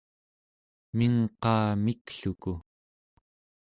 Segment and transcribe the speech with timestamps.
[0.97, 2.53] mingqaa mikluku